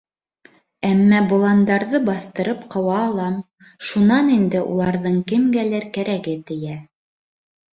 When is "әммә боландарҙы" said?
0.87-1.99